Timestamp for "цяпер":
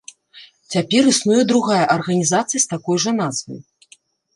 0.75-1.03